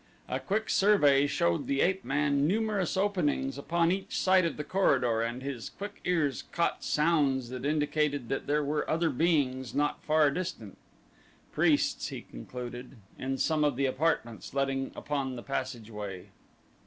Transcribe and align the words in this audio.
A 0.27 0.39
quick 0.39 0.67
survey 0.71 1.27
showed 1.27 1.67
the 1.67 1.81
ape 1.81 2.03
man 2.03 2.47
numerous 2.47 2.97
openings 2.97 3.55
upon 3.59 3.91
each 3.91 4.17
side 4.17 4.45
of 4.45 4.57
the 4.57 4.63
corridor 4.63 5.21
and 5.21 5.43
his 5.43 5.69
quick 5.69 6.01
ears 6.05 6.43
caught 6.51 6.83
sounds 6.83 7.49
that 7.49 7.67
indicated 7.67 8.27
that 8.29 8.47
there 8.47 8.63
were 8.63 8.89
other 8.89 9.11
beings 9.11 9.75
not 9.75 10.01
far 10.03 10.31
distant 10.31 10.79
priests, 11.51 12.07
he 12.07 12.21
concluded, 12.23 12.97
in 13.19 13.37
some 13.37 13.63
of 13.63 13.75
the 13.75 13.85
apartments 13.85 14.55
letting 14.55 14.91
upon 14.95 15.35
the 15.35 15.43
passageway. 15.43 16.29